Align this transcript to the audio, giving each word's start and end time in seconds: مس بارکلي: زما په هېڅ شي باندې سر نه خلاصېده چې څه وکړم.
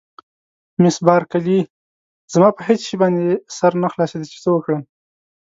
مس 0.81 0.95
بارکلي: 1.07 1.59
زما 2.33 2.49
په 2.57 2.61
هېڅ 2.67 2.79
شي 2.87 2.95
باندې 3.01 3.27
سر 3.57 3.71
نه 3.83 3.87
خلاصېده 3.93 4.25
چې 4.31 4.37
څه 4.43 4.49
وکړم. 4.53 4.81